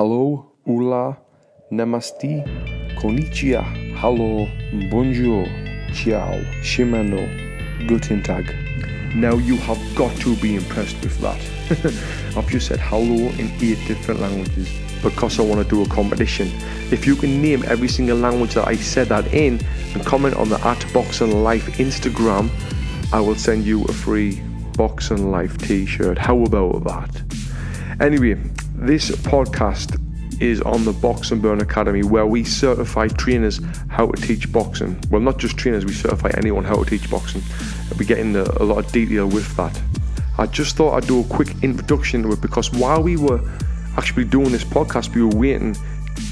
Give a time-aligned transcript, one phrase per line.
[0.00, 1.14] hello, hola,
[1.70, 2.42] namaste,
[3.02, 3.62] konnichiwa,
[4.00, 4.48] hello,
[4.90, 5.46] bonjour,
[5.92, 7.28] ciao, shimano,
[7.86, 8.46] guten tag.
[9.14, 11.38] Now you have got to be impressed with that.
[12.34, 14.70] I've just said hello in eight different languages
[15.02, 16.48] because I want to do a competition.
[16.90, 19.60] If you can name every single language that I said that in
[19.92, 22.48] and comment on the at Box and Life Instagram,
[23.12, 24.40] I will send you a free
[24.78, 26.16] Box and Life t-shirt.
[26.16, 27.22] How about that?
[28.00, 28.38] Anyway,
[28.80, 30.00] this podcast
[30.40, 34.98] is on the Box and Burn Academy where we certify trainers how to teach boxing.
[35.10, 37.42] Well, not just trainers, we certify anyone how to teach boxing.
[37.98, 39.78] We get into a lot of detail with that.
[40.38, 43.40] I just thought I'd do a quick introduction to it because while we were
[43.98, 45.76] actually doing this podcast, we were waiting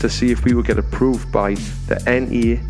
[0.00, 1.52] to see if we would get approved by
[1.86, 2.60] the NASM,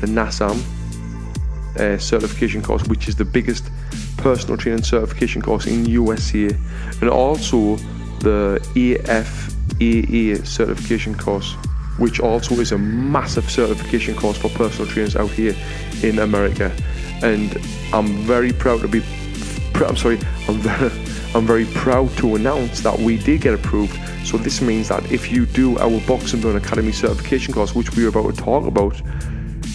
[0.00, 3.70] the NASM uh, certification course, which is the biggest
[4.18, 6.50] personal training certification course in USA,
[7.00, 7.76] and also
[8.20, 11.54] the AFAA certification course,
[11.98, 15.54] which also is a massive certification course for personal trainers out here
[16.02, 16.72] in America.
[17.22, 17.56] And
[17.92, 19.02] I'm very proud to be,
[19.74, 20.90] I'm sorry, I'm very,
[21.34, 23.98] I'm very proud to announce that we did get approved.
[24.26, 27.94] So this means that if you do our Box and Burn Academy certification course, which
[27.94, 29.00] we are about to talk about,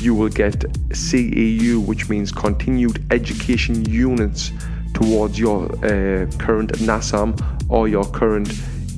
[0.01, 4.51] you will get CEU, which means Continued Education Units
[4.93, 8.47] towards your uh, current NASM or your current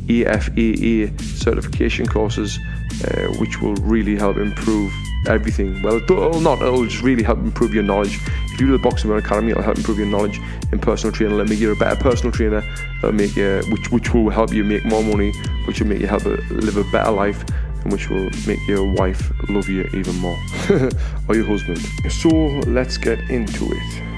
[0.07, 2.59] AFAA certification courses,
[3.03, 4.93] uh, which will really help improve
[5.27, 5.81] everything.
[5.81, 8.19] Well, it'll not, it'll just really help improve your knowledge.
[8.45, 10.39] If you do the Box and Burn Academy, it'll help improve your knowledge
[10.71, 11.39] in personal training.
[11.39, 12.63] It'll make you a better personal trainer.
[12.99, 15.31] It'll make you, which, which will help you make more money,
[15.65, 17.43] which will make you help live a better life
[17.83, 20.37] and which will make your wife love you even more,
[21.27, 21.79] or your husband.
[22.11, 22.29] So
[22.67, 24.14] let's get into it.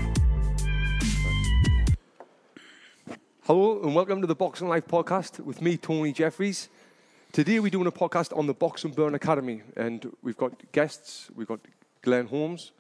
[3.77, 6.67] Hello and welcome to the Boxing Life podcast with me, Tony Jeffries.
[7.31, 11.29] Today we're doing a podcast on the Box and Burn Academy, and we've got guests.
[11.35, 11.59] We've got
[12.01, 12.71] Glenn Holmes.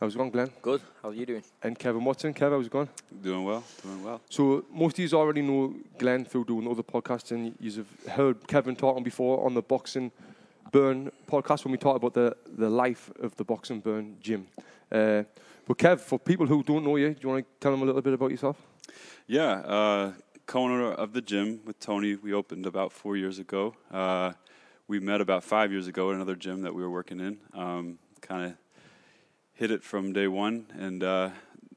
[0.00, 0.50] How's it going, Glenn?
[0.60, 0.80] Good.
[1.00, 1.44] How are you doing?
[1.62, 2.34] And Kevin Watson.
[2.34, 2.88] Kev, how's it going?
[3.22, 3.62] Doing well.
[3.84, 4.20] Doing well.
[4.30, 8.74] So most of you already know Glenn through doing other podcasts, and you've heard Kevin
[8.74, 10.10] talking before on the Box and
[10.72, 14.48] Burn podcast when we talked about the, the life of the Box and Burn gym.
[14.90, 15.22] Uh,
[15.68, 17.84] but Kev, for people who don't know you, do you want to tell them a
[17.84, 18.56] little bit about yourself?
[19.28, 20.12] Yeah, uh,
[20.46, 22.16] co-owner of the gym with Tony.
[22.16, 23.74] We opened about four years ago.
[23.90, 24.32] Uh,
[24.88, 27.38] we met about five years ago at another gym that we were working in.
[27.54, 28.56] Um, kind of
[29.54, 31.30] hit it from day one and uh,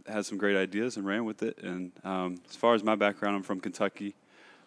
[0.07, 1.57] had some great ideas and ran with it.
[1.61, 4.15] And um, as far as my background, I'm from Kentucky.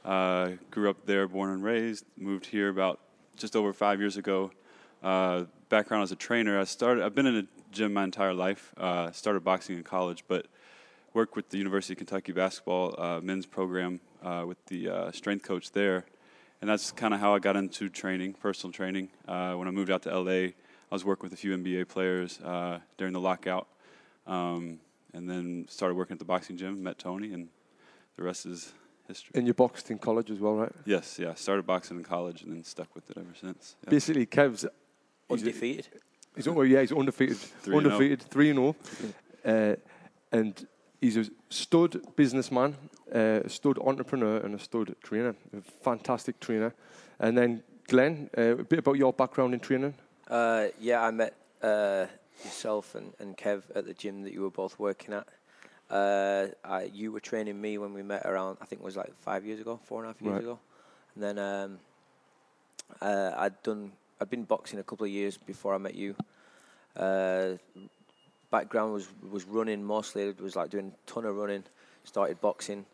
[0.04, 2.04] Uh, grew up there, born and raised.
[2.16, 3.00] Moved here about
[3.36, 4.50] just over five years ago.
[5.02, 6.58] Uh, background as a trainer.
[6.58, 7.04] I started.
[7.04, 8.72] I've been in a gym my entire life.
[8.76, 10.46] Uh, started boxing in college, but
[11.14, 15.44] worked with the University of Kentucky basketball uh, men's program uh, with the uh, strength
[15.44, 16.04] coach there,
[16.60, 19.08] and that's kind of how I got into training, personal training.
[19.26, 20.52] Uh, when I moved out to LA, I
[20.90, 23.68] was working with a few NBA players uh, during the lockout,
[24.26, 24.80] um,
[25.12, 26.82] and then started working at the boxing gym.
[26.82, 27.48] Met Tony, and
[28.16, 28.72] the rest is
[29.06, 29.32] history.
[29.34, 30.72] And you boxed in college as well, right?
[30.84, 31.34] Yes, yeah.
[31.34, 33.76] Started boxing in college and then stuck with it ever since.
[33.84, 33.90] Yeah.
[33.90, 34.72] Basically, Kev's he's-
[35.30, 35.88] Undefeated.
[36.36, 37.90] He's, oh, yeah, he's undefeated, Three and oh.
[37.90, 38.76] undefeated, three and zero,
[39.44, 39.74] uh,
[40.30, 40.66] and
[41.00, 42.76] he's a stud businessman,
[43.14, 45.34] uh, a stud entrepreneur, and a stud trainer.
[45.56, 46.74] A fantastic trainer.
[47.18, 49.94] And then Glenn, uh, a bit about your background in training.
[50.28, 52.06] Uh, yeah, I met uh,
[52.44, 55.26] yourself and, and Kev at the gym that you were both working at.
[55.90, 59.12] Uh, I, you were training me when we met around, I think it was like
[59.20, 60.42] five years ago, four and a half years Right.
[60.42, 60.58] ago.
[61.14, 61.78] And then um,
[63.00, 66.14] uh, I'd done, I'd been boxing a couple of years before I met you.
[68.50, 70.22] Background was was running mostly.
[70.22, 71.64] It was like doing a ton of running.
[72.04, 72.86] Started boxing,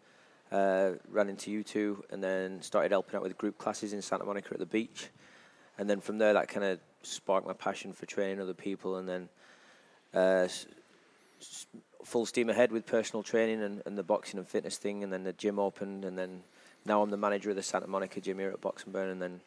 [0.50, 4.24] uh, ran into you two, and then started helping out with group classes in Santa
[4.24, 5.08] Monica at the beach.
[5.78, 8.96] And then from there, that kind of sparked my passion for training other people.
[8.96, 9.28] And then
[10.12, 10.48] uh,
[12.04, 15.04] full steam ahead with personal training and, and the boxing and fitness thing.
[15.04, 16.42] And then the gym opened, and then
[16.84, 19.10] now I'm the manager of the Santa Monica gym here at Box and Burn.
[19.10, 19.40] And then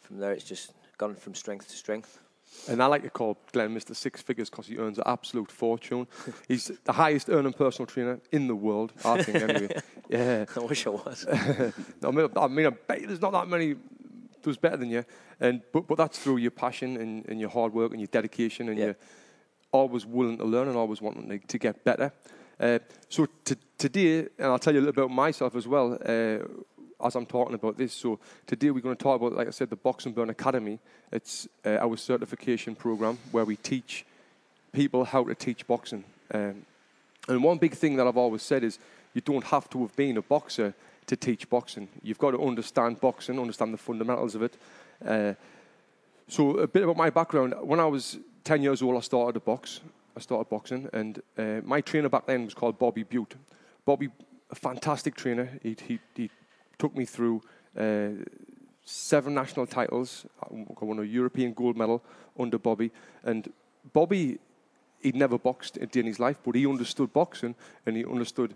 [0.00, 2.20] from there, it's just gone from strength to strength.
[2.68, 3.94] And I like to call Glenn Mr.
[3.94, 6.06] Six Figures because he earns an absolute fortune.
[6.48, 9.76] He's the highest earning personal trainer in the world, I think, anyway.
[10.08, 10.44] yeah.
[10.56, 11.26] I wish I was.
[11.32, 13.76] I mean, I mean, I bet there's not that many
[14.42, 15.04] does better than you,
[15.40, 18.68] and but but that's through your passion and, and your hard work and your dedication,
[18.68, 18.84] and Yeah.
[18.86, 18.96] you're
[19.72, 22.12] always willing to learn and always wanting to, to get better.
[22.58, 22.78] Uh,
[23.08, 25.94] so t- today, and I'll tell you a little bit about myself as well.
[25.94, 26.38] Uh,
[27.04, 29.70] as I'm talking about this, so today we're going to talk about, like I said,
[29.70, 30.78] the Box and Burn Academy.
[31.12, 34.06] It's uh, our certification program where we teach
[34.72, 36.04] people how to teach boxing.
[36.32, 36.64] Um,
[37.28, 38.78] and one big thing that I've always said is
[39.14, 40.74] you don't have to have been a boxer
[41.06, 41.88] to teach boxing.
[42.02, 44.56] You've got to understand boxing, understand the fundamentals of it.
[45.04, 45.34] Uh,
[46.28, 47.54] so a bit about my background.
[47.60, 49.80] When I was 10 years old, I started to box.
[50.16, 53.34] I started boxing, and uh, my trainer back then was called Bobby Butte.
[53.84, 54.08] Bobby,
[54.50, 55.50] a fantastic trainer.
[55.62, 56.30] He, he, he
[56.78, 57.42] took me through
[57.78, 58.10] uh,
[58.84, 60.26] seven national titles.
[60.42, 62.02] I won a European gold medal
[62.38, 62.90] under Bobby.
[63.24, 63.52] And
[63.92, 64.38] Bobby,
[65.00, 68.54] he'd never boxed a day in his life, but he understood boxing and he understood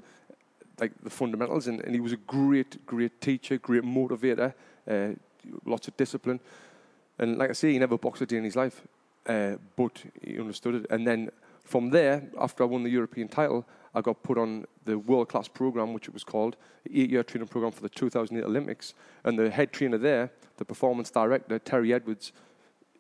[0.79, 1.67] like the fundamentals.
[1.67, 4.55] And, and he was a great, great teacher, great motivator,
[4.89, 5.09] uh,
[5.65, 6.41] lots of discipline.
[7.19, 8.83] And like I say, he never boxed a day in his life,
[9.27, 10.87] uh, but he understood it.
[10.91, 11.31] And then
[11.71, 13.65] from there, after I won the European title,
[13.95, 16.57] I got put on the world class program, which it was called,
[16.93, 18.95] eight year training program for the 2008 Olympics.
[19.23, 22.33] And the head trainer there, the performance director, Terry Edwards,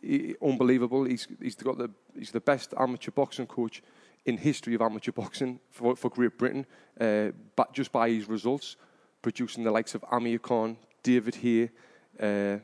[0.00, 1.02] he, unbelievable.
[1.02, 3.82] He's, he's, got the, he's the best amateur boxing coach
[4.24, 6.64] in history of amateur boxing for, for Great Britain,
[7.00, 8.76] uh, but just by his results,
[9.20, 11.70] producing the likes of Amir Khan, David Haye,
[12.20, 12.58] uh,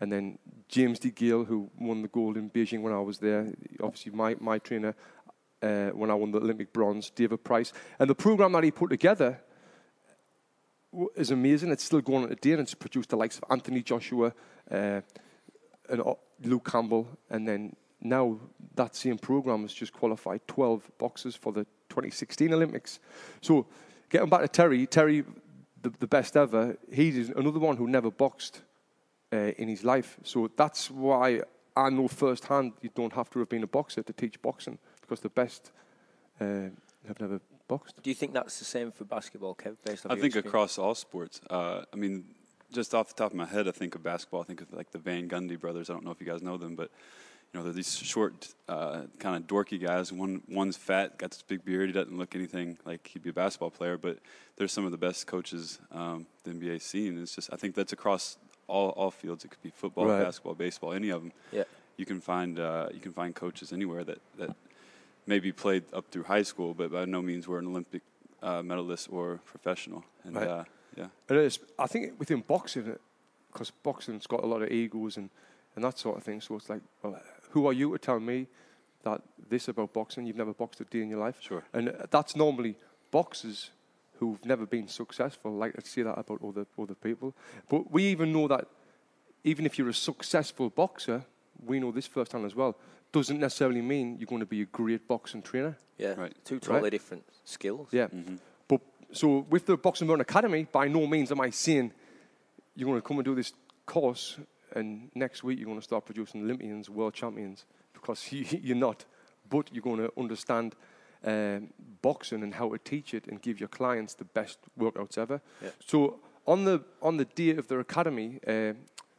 [0.00, 0.38] and then
[0.68, 3.52] James DeGale, who won the gold in Beijing when I was there.
[3.82, 4.94] Obviously, my, my trainer
[5.62, 7.72] uh, when I won the Olympic bronze, David Price.
[7.98, 9.40] And the program that he put together
[11.16, 11.70] is amazing.
[11.70, 14.32] It's still going on today, and it's produced the likes of Anthony Joshua
[14.70, 15.00] uh,
[15.88, 17.08] and uh, Luke Campbell.
[17.30, 18.38] And then now
[18.74, 23.00] that same program has just qualified 12 boxers for the 2016 Olympics.
[23.40, 23.66] So
[24.08, 25.24] getting back to Terry, Terry,
[25.82, 28.62] the, the best ever, he's another one who never boxed
[29.32, 30.16] uh, in his life.
[30.22, 31.42] So that's why
[31.76, 34.78] I know firsthand you don't have to have been a boxer to teach boxing
[35.08, 35.72] because the best
[36.40, 36.68] uh,
[37.06, 38.02] have never boxed.
[38.02, 39.76] Do you think that's the same for basketball, Kev?
[39.84, 40.46] Based on I think experience?
[40.48, 41.40] across all sports.
[41.48, 42.24] Uh, I mean,
[42.72, 44.40] just off the top of my head, I think of basketball.
[44.40, 45.90] I think of like the Van Gundy brothers.
[45.90, 46.90] I don't know if you guys know them, but
[47.52, 50.12] you know they're these short, uh, kind of dorky guys.
[50.12, 51.88] One one's fat, got this big beard.
[51.88, 54.18] He doesn't look anything like he'd be a basketball player, but
[54.56, 57.18] they're some of the best coaches um, the NBA scene.
[57.18, 59.44] It's just I think that's across all all fields.
[59.44, 60.22] It could be football, right.
[60.22, 61.32] basketball, baseball, any of them.
[61.52, 61.64] Yeah.
[61.96, 64.54] You can find uh, you can find coaches anywhere that, that
[65.28, 68.02] maybe played up through high school, but by no means were an Olympic
[68.42, 70.02] uh, medalist or professional.
[70.24, 70.48] And right.
[70.48, 70.64] uh,
[70.96, 71.60] yeah, it is.
[71.78, 72.96] I think within boxing,
[73.52, 75.28] because boxing's got a lot of egos and,
[75.76, 76.40] and that sort of thing.
[76.40, 77.20] So it's like, well,
[77.50, 78.46] who are you to tell me
[79.02, 80.26] that this about boxing?
[80.26, 81.36] You've never boxed a day in your life.
[81.40, 81.62] Sure.
[81.72, 82.76] And that's normally
[83.10, 83.70] boxers
[84.18, 87.34] who've never been successful like to say that about other other people.
[87.68, 88.66] But we even know that
[89.44, 91.24] even if you're a successful boxer,
[91.64, 92.76] we know this firsthand as well
[93.12, 95.76] doesn't necessarily mean you're going to be a great boxing trainer.
[95.96, 96.34] Yeah, right.
[96.44, 96.92] two totally right?
[96.92, 97.88] different skills.
[97.90, 98.36] Yeah, mm-hmm.
[98.66, 98.80] but
[99.12, 101.92] so with the Box and Burn Academy, by no means am I saying
[102.76, 103.52] you're going to come and do this
[103.86, 104.38] course
[104.74, 109.04] and next week you're going to start producing Olympians, world champions, because you, are not.
[109.48, 110.74] But you're going to understand
[111.24, 111.70] um,
[112.02, 115.40] boxing and how to teach it and give your clients the best workouts ever.
[115.62, 115.70] Yeah.
[115.84, 118.74] So on the on the day of the academy, uh,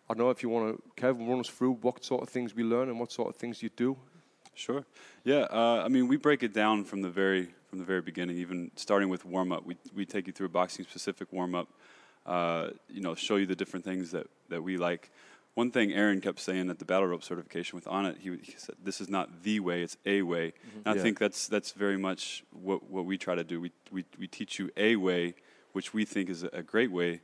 [0.10, 2.56] I don't know if you want to, Kevin, run us through what sort of things
[2.56, 3.96] we learn and what sort of things you do.
[4.56, 4.84] Sure.
[5.24, 5.46] Yeah.
[5.52, 8.72] Uh, I mean, we break it down from the very from the very beginning, even
[8.76, 9.66] starting with warm up.
[9.66, 11.68] We we take you through a boxing specific warm up.
[12.26, 15.12] Uh, you know, show you the different things that that we like.
[15.54, 18.76] One thing Aaron kept saying at the battle rope certification with Onnit, he, he said,
[18.84, 20.78] "This is not the way; it's a way." Mm-hmm.
[20.86, 21.02] And yeah.
[21.02, 23.62] I think that's that's very much what what we try to do.
[23.62, 25.36] We we we teach you a way,
[25.74, 27.22] which we think is a great way.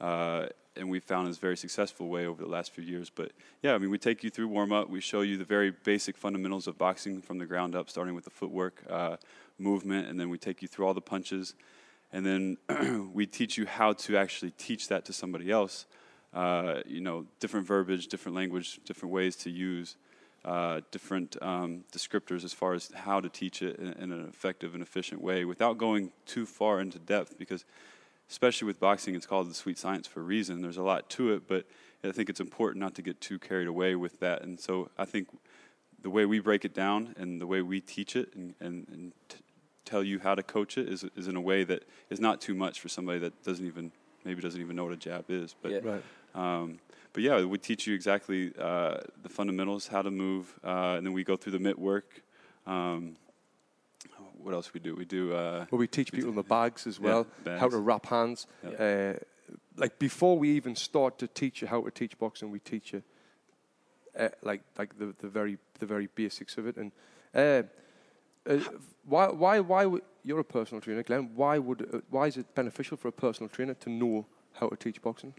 [0.00, 0.46] Uh,
[0.76, 3.10] and we found is a very successful way over the last few years.
[3.10, 4.88] But yeah, I mean, we take you through warm up.
[4.88, 8.24] We show you the very basic fundamentals of boxing from the ground up, starting with
[8.24, 9.16] the footwork, uh,
[9.58, 11.54] movement, and then we take you through all the punches.
[12.12, 15.86] And then we teach you how to actually teach that to somebody else.
[16.32, 19.96] Uh, you know, different verbiage, different language, different ways to use,
[20.44, 24.74] uh, different um, descriptors as far as how to teach it in, in an effective
[24.74, 27.64] and efficient way without going too far into depth because
[28.30, 30.62] especially with boxing, it's called the sweet science for a reason.
[30.62, 31.66] There's a lot to it, but
[32.02, 34.42] I think it's important not to get too carried away with that.
[34.42, 35.28] And so I think
[36.02, 39.12] the way we break it down and the way we teach it and, and, and
[39.28, 39.38] t-
[39.84, 42.54] tell you how to coach it is, is in a way that is not too
[42.54, 43.92] much for somebody that doesn't even
[44.24, 45.54] maybe doesn't even know what a jab is.
[45.62, 45.78] But yeah.
[45.82, 46.02] right.
[46.34, 46.78] um,
[47.12, 51.14] but yeah, we teach you exactly uh, the fundamentals, how to move, uh, and then
[51.14, 52.22] we go through the mitt work.
[52.66, 53.16] Um,
[54.42, 54.94] what else we do?
[54.94, 55.34] We do.
[55.34, 58.46] Uh, well, we teach people in the bags as well, yeah, how to wrap hands.
[58.78, 59.14] Uh,
[59.76, 63.02] like before we even start to teach you how to teach boxing, we teach you
[64.18, 66.76] uh, like like the, the very the very basics of it.
[66.76, 66.92] And
[67.34, 67.62] uh,
[68.48, 68.58] uh,
[69.04, 71.30] why why why would, you're a personal trainer, Glenn?
[71.34, 74.76] Why would uh, why is it beneficial for a personal trainer to know how to
[74.76, 75.34] teach boxing?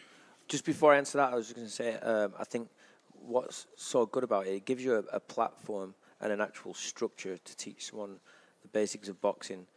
[0.48, 2.70] Just before I answer that, I was just going to say um, I think
[3.12, 7.38] what's so good about it, it gives you a, a platform and an actual structure
[7.38, 8.20] to teach someone
[8.62, 9.68] the basics of boxing.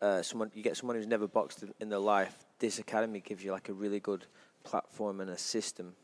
[0.00, 3.52] Uh, someone you get someone who's never boxed in their life this academy gives you
[3.52, 4.26] like a really good
[4.64, 5.94] platform and a system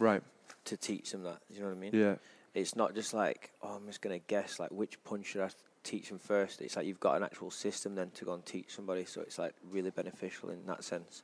[0.00, 0.22] Right.
[0.64, 1.40] to teach them that.
[1.48, 1.90] You know what I mean?
[1.94, 2.16] Yeah.
[2.54, 5.50] It's not just like, oh, I'm just gonna guess like which punch should I
[5.84, 6.60] teach them first.
[6.60, 9.04] It's like you've got an actual system then to go and teach somebody.
[9.04, 11.22] So it's like really beneficial in that sense.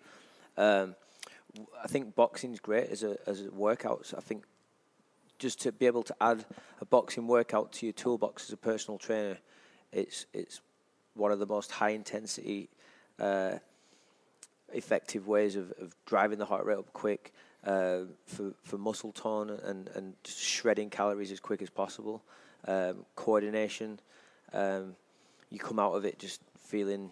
[0.56, 0.94] Um,
[1.82, 4.06] I think boxing's great as a as a workout.
[4.06, 4.44] So I think
[5.38, 6.44] just to be able to add
[6.80, 9.38] a boxing workout to your toolbox as a personal trainer,
[9.94, 10.60] it's it's
[11.14, 12.68] one of the most high intensity,
[13.20, 13.52] uh,
[14.72, 17.32] effective ways of, of driving the heart rate up quick
[17.64, 22.22] uh, for for muscle tone and and shredding calories as quick as possible.
[22.66, 24.00] Um, coordination,
[24.52, 24.96] um,
[25.50, 27.10] you come out of it just feeling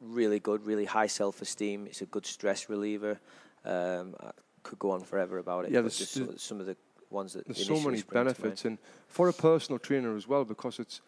[0.00, 1.86] really good, really high self esteem.
[1.86, 3.18] It's a good stress reliever.
[3.64, 4.30] Um, I
[4.62, 5.72] could go on forever about it.
[5.72, 6.76] Yeah, but there's- just there's- some, of the
[7.10, 8.36] ones that There's so many spring to mind.
[8.36, 11.00] benefits, and for a personal trainer as well, because it's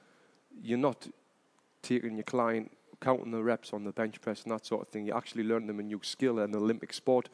[0.63, 1.07] you're not
[1.83, 2.71] taking your client
[3.01, 5.07] counting the reps on the bench press and that sort of thing.
[5.07, 7.29] You actually learn them a new skill in the Olympic sport,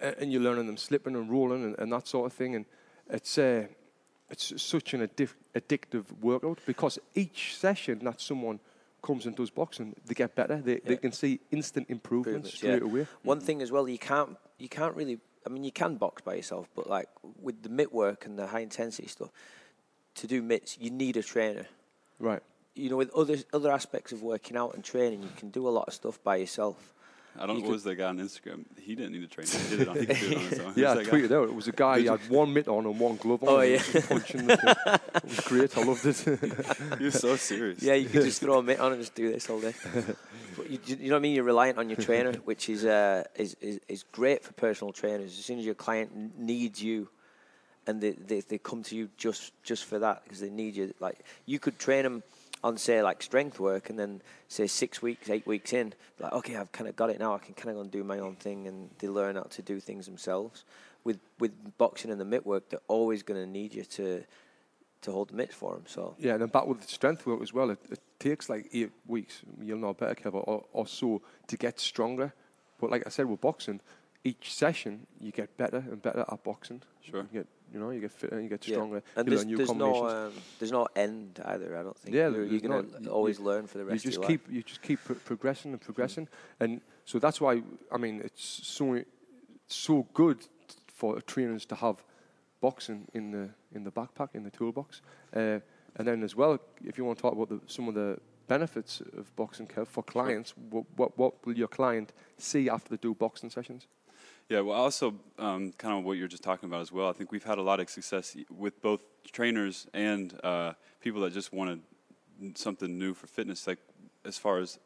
[0.00, 2.54] and you're learning them slipping and rolling and, and that sort of thing.
[2.54, 2.64] And
[3.10, 3.66] it's uh,
[4.30, 8.60] it's such an addictive workout because each session that someone
[9.02, 10.56] comes and does boxing, they get better.
[10.56, 13.00] They, they can see instant improvements Improvements, straight yeah.
[13.02, 13.06] away.
[13.22, 15.18] One thing as well, you can't you can't really.
[15.44, 17.08] I mean, you can box by yourself, but like
[17.40, 19.30] with the mitt work and the high intensity stuff,
[20.16, 21.66] to do mitts, you need a trainer.
[22.18, 22.42] Right.
[22.74, 25.70] You know, with other other aspects of working out and training, you can do a
[25.70, 26.92] lot of stuff by yourself.
[27.38, 28.64] I don't You know could- what was that guy on Instagram.
[28.80, 29.50] He didn't need a trainer.
[29.50, 30.72] He did it on, he could do it on his own.
[30.74, 31.18] Yeah, I Who's that guy?
[31.18, 31.48] tweeted out.
[31.48, 32.00] It was a guy.
[32.00, 33.48] He had one mitt on and one glove on.
[33.50, 33.82] Oh, yeah.
[34.08, 34.74] punching the thing.
[35.16, 35.76] It was great.
[35.76, 36.96] I loved it.
[36.98, 37.82] He was so serious.
[37.82, 39.74] Yeah, you could just throw a mitt on and just do this all day.
[40.56, 41.34] But you, you know what I mean?
[41.34, 45.38] You're reliant on your trainer, which is, uh, is, is is great for personal trainers.
[45.38, 47.10] As soon as your client needs you,
[47.86, 50.94] and they, they, they come to you just just for that because they need you.
[51.00, 52.22] Like you could train them
[52.64, 56.56] on say like strength work, and then say six weeks, eight weeks in, like okay,
[56.56, 57.34] I've kind of got it now.
[57.34, 59.62] I can kind of go and do my own thing, and they learn how to
[59.62, 60.64] do things themselves.
[61.04, 64.24] With with boxing and the mitt work, they're always going to need you to
[65.02, 65.84] to hold the mitts for them.
[65.86, 67.70] So yeah, and then back with the strength work as well.
[67.70, 69.42] It, it takes like eight weeks.
[69.62, 72.32] You'll know better, Kev, or, or so to get stronger.
[72.80, 73.80] But like I said, with boxing,
[74.24, 76.82] each session you get better and better at boxing.
[77.00, 77.26] Sure.
[77.32, 78.74] You get, you know, you get fitter, you get Yeah.
[78.76, 79.02] stronger.
[79.16, 81.76] And you learn new there's no um, there's no end either.
[81.76, 82.14] I don't think.
[82.14, 84.28] Yeah, you're, you're gonna not- always you- learn for the you rest just of your
[84.30, 84.54] keep life.
[84.56, 86.28] you just keep pro- progressing and progressing,
[86.60, 89.02] and so that's why I mean it's so
[89.66, 90.38] so good
[90.86, 91.96] for trainers to have
[92.60, 95.02] boxing in the in the backpack in the toolbox,
[95.34, 95.58] uh,
[95.96, 98.18] and then as well if you want to talk about the, some of the
[98.48, 102.96] benefits of boxing Kev, for clients, what, what what will your client see after they
[102.96, 103.88] do boxing sessions?
[104.48, 107.08] Yeah, well, also um, kind of what you're just talking about as well.
[107.08, 109.00] I think we've had a lot of success with both
[109.32, 111.80] trainers and uh, people that just wanted
[112.54, 113.66] something new for fitness.
[113.66, 113.80] Like
[114.24, 114.78] as far as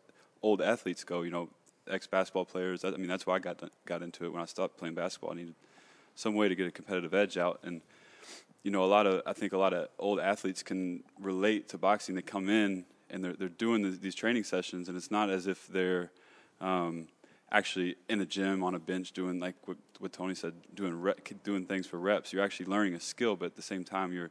[0.42, 1.50] old athletes go, you know,
[1.90, 2.86] ex basketball players.
[2.86, 5.32] I mean, that's why I got got into it when I stopped playing basketball.
[5.32, 5.54] I needed
[6.14, 7.82] some way to get a competitive edge out, and
[8.62, 11.78] you know, a lot of I think a lot of old athletes can relate to
[11.78, 12.14] boxing.
[12.14, 15.46] They come in and they're they're doing th- these training sessions, and it's not as
[15.46, 16.10] if they're
[16.62, 17.08] um,
[17.52, 21.14] actually in a gym on a bench doing like what, what Tony said, doing re-
[21.44, 22.32] doing things for reps.
[22.32, 24.30] You're actually learning a skill, but at the same time, you're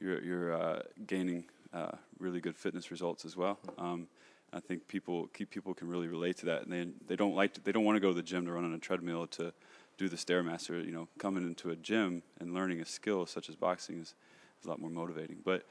[0.00, 3.58] you're you're uh, gaining uh, really good fitness results as well.
[3.78, 4.08] Um,
[4.52, 7.54] I think people keep people can really relate to that, and they they don't like
[7.54, 9.52] to, they don't want to go to the gym to run on a treadmill to
[9.98, 10.84] do the stairmaster.
[10.84, 14.14] You know, coming into a gym and learning a skill such as boxing is,
[14.60, 15.38] is a lot more motivating.
[15.44, 15.64] But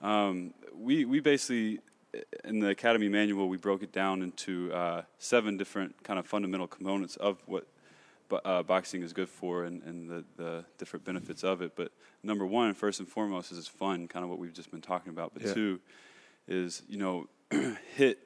[0.00, 1.80] um, we we basically
[2.44, 6.66] in the academy manual we broke it down into uh, seven different kind of fundamental
[6.66, 7.66] components of what
[8.44, 11.72] uh, boxing is good for and, and the, the different benefits of it.
[11.74, 11.90] But
[12.22, 15.10] number one, first and foremost, is it's fun, kind of what we've just been talking
[15.10, 15.32] about.
[15.34, 15.54] But Yeah.
[15.54, 15.80] two
[16.46, 17.28] is you know
[17.96, 18.18] hit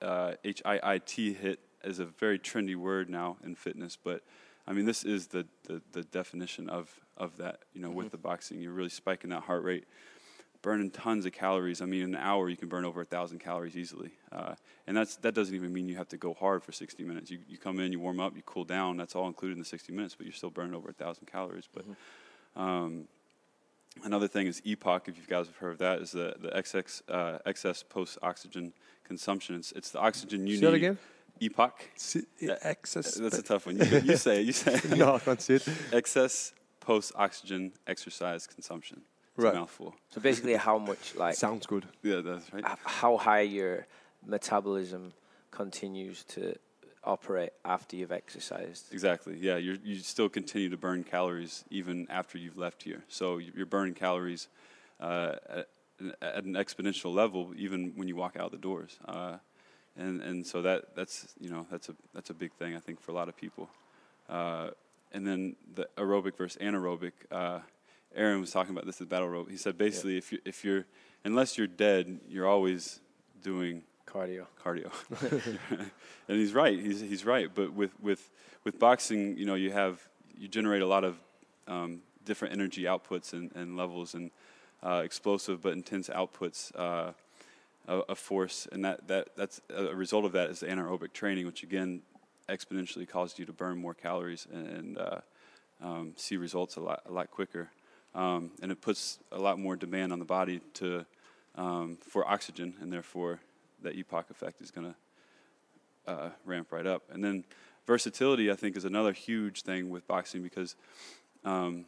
[0.00, 4.22] uh, H I I T hit is a very trendy word now in fitness, but
[4.66, 7.60] I mean this is the, the, the definition of of that.
[7.72, 9.84] You know, with the boxing, you're really spiking that heart rate,
[10.62, 11.80] burning tons of calories.
[11.80, 14.54] I mean, in an hour you can burn over a thousand calories easily, uh,
[14.86, 17.30] and that's that doesn't even mean you have to go hard for 60 minutes.
[17.30, 18.96] You you come in, you warm up, you cool down.
[18.96, 21.68] That's all included in the 60 minutes, but you're still burning over a thousand calories.
[21.72, 21.84] But
[22.60, 23.08] um,
[24.04, 25.08] Another thing is EPOC.
[25.08, 28.72] If you guys have heard of that, is the the excess uh, excess post oxygen
[29.04, 29.56] consumption.
[29.56, 30.74] It's, it's the oxygen you Say need.
[30.74, 30.98] again.
[31.40, 31.72] EPOC.
[32.40, 33.14] Yeah, excess.
[33.14, 33.76] That's a tough one.
[33.78, 34.46] You, you say it.
[34.46, 34.96] You say it.
[34.96, 35.68] no, I can't say it.
[35.92, 39.02] excess post oxygen exercise consumption.
[39.38, 39.54] It's Right.
[39.54, 39.94] a mouthful.
[40.10, 41.86] So basically, how much like Sounds good.
[42.02, 42.64] Yeah, that's right.
[42.66, 43.86] h- how high your
[44.26, 45.12] metabolism
[45.52, 46.56] continues to
[47.04, 48.92] operate after you've exercised.
[48.92, 49.38] Exactly.
[49.38, 53.04] Yeah, you you still continue to burn calories even after you've left here.
[53.08, 54.48] So you- you're burning calories
[55.00, 55.68] uh, at,
[56.20, 58.98] at an exponential level even when you walk out the doors.
[59.06, 59.36] Uh,
[59.96, 63.00] and and so that that's you know that's a that's a big thing I think
[63.00, 63.68] for a lot of people.
[64.28, 64.70] Uh,
[65.12, 67.12] and then the aerobic versus anaerobic.
[67.30, 67.60] Uh,
[68.14, 69.50] Aaron was talking about this at battle rope.
[69.50, 70.86] He said basically if you if you're
[71.24, 73.00] unless you're dead, you're always
[73.42, 74.46] doing Cardio.
[74.62, 74.90] cardio.
[76.28, 76.78] and he's right.
[76.78, 77.48] He's he's right.
[77.54, 78.30] But with with
[78.64, 81.16] with boxing, you know, you have you generate a lot of
[81.66, 84.30] um, different energy outputs and, and levels and
[84.82, 87.12] uh, explosive but intense outputs uh,
[87.86, 91.62] of, of force, and that, that that's a result of that is anaerobic training, which
[91.62, 92.02] again
[92.48, 95.20] exponentially causes you to burn more calories and, and uh,
[95.82, 97.70] um, see results a lot a lot quicker,
[98.18, 101.06] um, and it puts a lot more demand on the body to
[101.54, 103.40] um, for oxygen, and therefore
[103.82, 104.92] that EPOC effect is going
[106.06, 107.02] to uh, ramp right up.
[107.10, 107.44] And then
[107.86, 110.74] versatility, I think, is another huge thing with boxing because
[111.44, 111.84] um,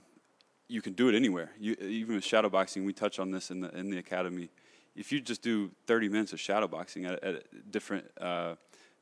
[0.69, 1.51] you can do it anywhere.
[1.59, 4.51] You, even with shadow boxing, we touch on this in the in the academy.
[4.95, 8.55] If you just do 30 minutes of shadow boxing at, at different uh,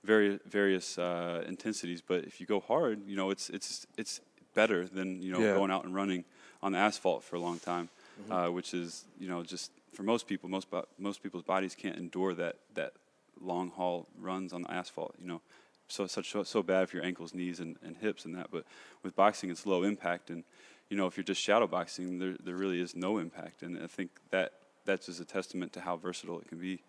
[0.02, 4.20] various various uh, intensities, but if you go hard, you know it's it's it's
[4.54, 5.52] better than you know Yeah.
[5.52, 6.25] going out and running
[6.62, 7.88] on the asphalt for a long time,
[8.20, 8.32] Mm-hmm.
[8.32, 11.96] uh, which is you know just for most people, most bo- most people's bodies can't
[11.96, 12.92] endure that that
[13.40, 15.14] long haul runs on the asphalt.
[15.20, 15.40] You know,
[15.88, 18.48] so such so, so bad for your ankles, knees, and, and hips and that.
[18.50, 18.64] But
[19.04, 20.42] with boxing, it's low impact, and
[20.90, 23.86] you know if you're just shadow boxing, there there really is no impact, and I
[23.86, 24.52] think that
[24.84, 26.80] that's just a testament to how versatile it can be.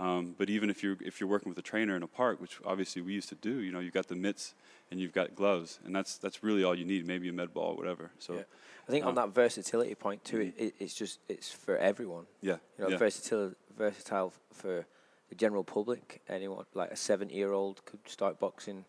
[0.00, 2.58] Um, but even if you're if you're working with a trainer in a park, which
[2.64, 4.54] obviously we used to do, you know, you've got the mitts
[4.90, 7.06] and you've got gloves, and that's that's really all you need.
[7.06, 8.10] Maybe a med ball, whatever.
[8.18, 8.42] So Yeah.
[8.88, 12.24] I think on um, that versatility point too, it, it, it's just it's for everyone.
[12.40, 12.96] yeah, You know, yeah.
[12.96, 14.86] versatile, versatile for
[15.28, 16.22] the general public.
[16.28, 18.86] Anyone like a seven-year-old could start boxing.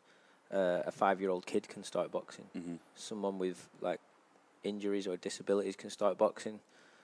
[0.52, 2.46] Uh, a five-year-old kid can start boxing.
[2.54, 4.00] hmm Someone with like
[4.64, 6.60] injuries or disabilities can start boxing.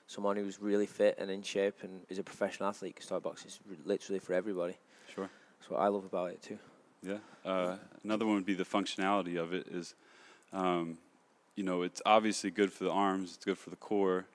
[0.08, 3.50] Someone who's really fit and in shape and is a professional athlete can start boxing.
[3.50, 4.78] It's literally for everybody.
[5.14, 5.30] Sure.
[5.60, 6.58] That's what I love about it too.
[7.04, 7.18] Yeah.
[7.46, 9.68] Uh, another one would be the functionality of it.
[9.68, 9.96] Is,
[10.54, 10.98] um,
[11.56, 13.36] you know, it's obviously good for the arms.
[13.36, 14.26] It's good for the core,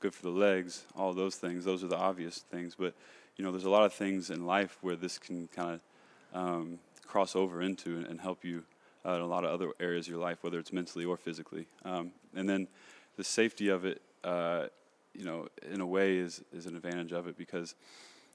[0.00, 0.84] good for the legs.
[0.96, 1.64] All those things.
[1.64, 2.74] Those are the obvious things.
[2.78, 2.94] But
[3.36, 5.80] you know, there's a lot of things in life where this can kind
[6.34, 8.64] of um, cross over into and, and help you
[9.04, 11.66] uh, in a lot of other areas of your life, whether it's mentally or physically.
[11.84, 12.68] Um, and then
[13.16, 14.66] the safety of it, uh,
[15.14, 17.74] you know, in a way is is an advantage of it because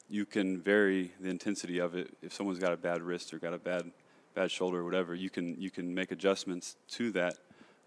[0.09, 2.09] you can vary the intensity of it.
[2.21, 3.91] If someone's got a bad wrist or got a bad
[4.35, 7.35] bad shoulder or whatever, you can you can make adjustments to that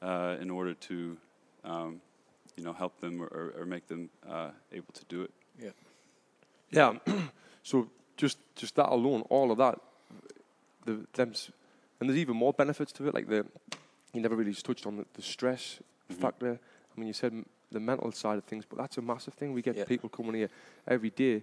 [0.03, 1.17] uh, in order to
[1.65, 2.01] um,
[2.57, 5.31] you know help them or, or, make them uh, able to do it.
[5.59, 5.71] Yeah.
[6.71, 6.99] Yeah.
[7.63, 9.79] so just just that alone, all of that,
[10.85, 11.51] the them, s-
[12.01, 13.15] and there's even more benefits to it.
[13.15, 13.47] Like the
[14.13, 15.79] you never really touched on the, the stress
[16.11, 16.17] Mhm.
[16.17, 16.59] factor.
[16.97, 17.33] I mean, you said
[17.71, 19.53] the mental side of things, but that's a massive thing.
[19.53, 19.85] We get Yeah.
[19.85, 20.51] people coming here
[20.87, 21.43] every day.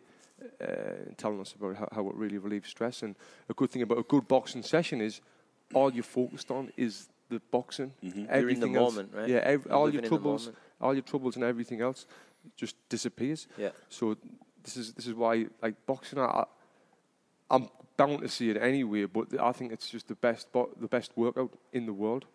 [0.61, 3.15] Uh, telling us about how, how it really relieves stress, and
[3.49, 5.19] a good thing about a good boxing session is
[5.73, 7.91] all you're focused on is the boxing.
[8.03, 8.03] Mhm.
[8.03, 9.29] You're in the Everything else- moment, right?
[9.29, 12.05] Yeah, ev- all your troubles, all your troubles, and everything else
[12.55, 13.47] just disappears.
[13.57, 13.71] Yeah.
[13.89, 14.15] So
[14.63, 16.45] this is this is why like boxing, I,
[17.49, 19.05] I'm bound to see it anyway.
[19.05, 22.27] But I think it's just the best bo- the best workout in the world,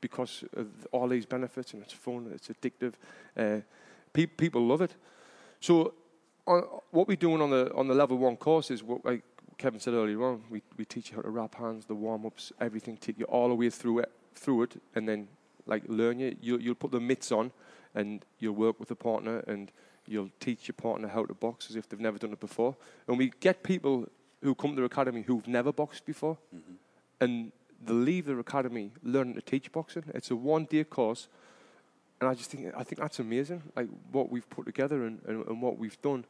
[0.00, 2.94] because of all these benefits and it's fun, it's addictive.
[3.36, 3.60] Uh,
[4.12, 4.94] pe- people love it.
[5.60, 5.94] So
[6.46, 9.22] on, what we're doing on the on the level one course is what like
[9.58, 10.42] Kevin said earlier on.
[10.50, 12.96] We we teach you how to wrap hands, the warm ups, everything.
[12.96, 15.28] Take you all the way through it through it, and then
[15.66, 16.36] like learn you.
[16.40, 17.50] You'll you'll put the mitts on,
[17.94, 19.70] and you'll work with a partner and
[20.06, 22.74] you'll teach your partner how to box as if they've never done it before.
[23.06, 24.08] And we get people
[24.42, 26.76] who come to the academy who've never boxed before, Mhm.
[27.20, 27.52] and
[27.84, 30.04] they leave their academy learning to teach boxing.
[30.14, 31.28] It's a one-day course,
[32.20, 33.62] and I just think I think that's amazing.
[33.76, 36.24] Like what we've put together and, and, and what we've done,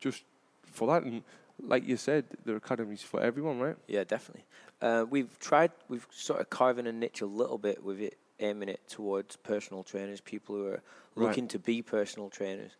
[0.00, 0.24] just
[0.64, 1.02] for that.
[1.04, 1.22] And
[1.60, 3.76] like you said, the academy's for everyone, right?
[3.86, 4.44] Yeah, definitely.
[4.80, 8.68] Uh, we've tried, we've sort of carving a niche a little bit with it, aiming
[8.68, 10.82] it towards personal trainers, people who are
[11.16, 11.26] Right.
[11.26, 12.76] looking to be personal trainers,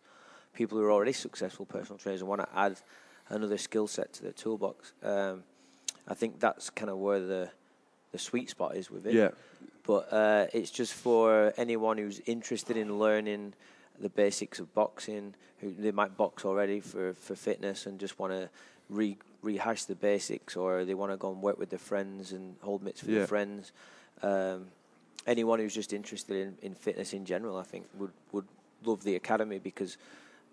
[0.53, 2.77] people who are already successful personal trainers and want to add
[3.27, 4.93] another skill set to their toolbox.
[5.03, 5.43] Um,
[6.07, 7.51] I think that's kind of where the
[8.11, 9.13] the sweet spot is with it.
[9.13, 9.29] Yeah.
[9.85, 13.53] But uh, it's just for anyone who's interested in learning
[13.99, 18.31] the basics of boxing, who they might box already for, for fitness and just want
[18.33, 18.49] to
[18.89, 22.55] re, rehash the basics, or they want to go and work with their friends and
[22.61, 23.19] hold mitts for Yeah.
[23.19, 23.71] their friends.
[24.21, 24.67] Um,
[25.27, 28.45] anyone who's just interested in, in fitness in general, I think, would, would
[28.85, 29.97] love the academy because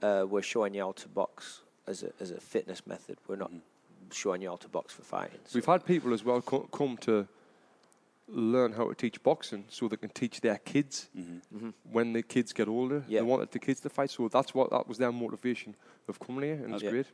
[0.02, 3.18] uh, we're showing you how to box as a, as a fitness method.
[3.28, 3.60] We're not Mhm.
[4.12, 5.38] showing you how to box for fighting.
[5.54, 7.26] We've had people as well co- come to
[8.28, 11.40] learn how to teach boxing so they can teach their kids Mhm.
[11.52, 13.04] hmm when the kids get older.
[13.08, 13.20] Yeah.
[13.20, 15.76] They wanted the kids to fight, so that's what that was their motivation
[16.08, 16.90] of coming here, and it's Yeah.
[16.90, 17.06] great.